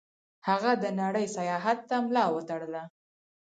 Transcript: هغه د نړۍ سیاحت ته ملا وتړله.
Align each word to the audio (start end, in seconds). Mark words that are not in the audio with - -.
هغه 0.47 0.71
د 0.83 0.85
نړۍ 1.01 1.25
سیاحت 1.35 1.79
ته 1.89 1.95
ملا 2.05 2.25
وتړله. 2.31 2.83